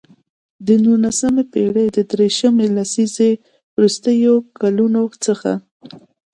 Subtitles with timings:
[0.65, 3.31] د نولسمې پېړۍ د دیرشمې لسیزې
[3.75, 5.51] وروستیو کلونو څخه.